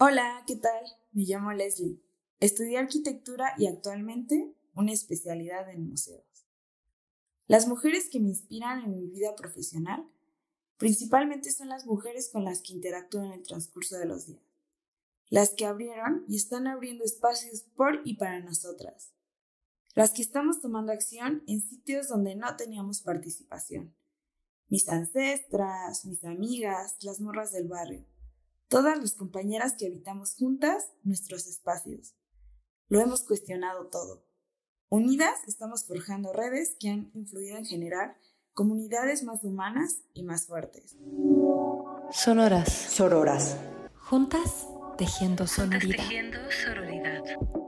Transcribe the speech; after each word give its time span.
Hola, 0.00 0.44
¿qué 0.46 0.56
tal? 0.56 0.84
Me 1.12 1.24
llamo 1.24 1.52
Leslie. 1.52 2.00
Estudié 2.40 2.78
arquitectura 2.78 3.54
y 3.58 3.66
actualmente 3.66 4.54
una 4.74 4.92
especialidad 4.92 5.68
en 5.70 5.88
museos. 5.88 6.46
Las 7.48 7.66
mujeres 7.66 8.08
que 8.08 8.20
me 8.20 8.28
inspiran 8.28 8.84
en 8.84 8.96
mi 8.96 9.08
vida 9.08 9.34
profesional 9.34 10.08
principalmente 10.76 11.50
son 11.50 11.68
las 11.68 11.84
mujeres 11.84 12.30
con 12.30 12.44
las 12.44 12.60
que 12.62 12.74
interactúo 12.74 13.24
en 13.24 13.32
el 13.32 13.42
transcurso 13.42 13.98
de 13.98 14.06
los 14.06 14.26
días, 14.26 14.44
las 15.30 15.50
que 15.54 15.66
abrieron 15.66 16.24
y 16.28 16.36
están 16.36 16.68
abriendo 16.68 17.04
espacios 17.04 17.62
por 17.74 18.02
y 18.04 18.18
para 18.18 18.38
nosotras, 18.38 19.12
las 19.94 20.12
que 20.12 20.22
estamos 20.22 20.60
tomando 20.60 20.92
acción 20.92 21.42
en 21.48 21.60
sitios 21.60 22.06
donde 22.06 22.36
no 22.36 22.54
teníamos 22.56 23.00
participación, 23.00 23.96
mis 24.68 24.88
ancestras, 24.88 26.04
mis 26.04 26.22
amigas, 26.22 26.96
las 27.02 27.20
morras 27.20 27.50
del 27.50 27.66
barrio, 27.66 28.06
todas 28.68 28.98
las 28.98 29.14
compañeras 29.14 29.74
que 29.78 29.86
habitamos 29.86 30.34
juntas 30.36 30.92
nuestros 31.02 31.46
espacios. 31.46 32.14
Lo 32.88 33.00
hemos 33.00 33.22
cuestionado 33.22 33.88
todo. 33.88 34.24
Unidas 34.90 35.34
estamos 35.46 35.86
forjando 35.86 36.32
redes 36.32 36.76
que 36.80 36.88
han 36.88 37.10
influido 37.14 37.58
en 37.58 37.66
generar 37.66 38.16
comunidades 38.54 39.22
más 39.22 39.44
humanas 39.44 40.02
y 40.14 40.22
más 40.22 40.46
fuertes. 40.46 40.96
Sonoras. 42.10 42.72
Sororas. 42.72 43.56
Juntas 43.96 44.66
tejiendo 44.96 45.46
sonoridad. 45.46 45.80
Juntas 45.82 46.08
tejiendo 46.08 46.38
sororidad. 46.50 47.67